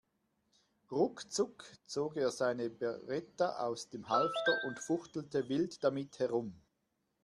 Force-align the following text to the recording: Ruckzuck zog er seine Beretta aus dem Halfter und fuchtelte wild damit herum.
Ruckzuck 0.89 1.63
zog 1.85 2.17
er 2.17 2.31
seine 2.31 2.71
Beretta 2.71 3.59
aus 3.59 3.89
dem 3.91 4.09
Halfter 4.09 4.63
und 4.65 4.79
fuchtelte 4.79 5.47
wild 5.47 5.83
damit 5.83 6.17
herum. 6.17 6.59